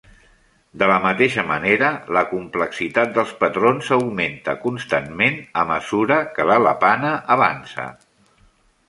[0.83, 7.87] De la mateixa manera, la complexitat dels patrons augmenta constantment a mesura que l'alapana avança.